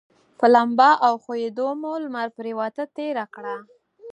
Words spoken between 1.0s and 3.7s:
او ښویندیو مو لمر پرېواته تېره کړه.